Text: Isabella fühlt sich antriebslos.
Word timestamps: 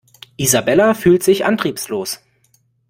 Isabella 0.39 0.95
fühlt 0.95 1.21
sich 1.21 1.45
antriebslos. 1.45 2.21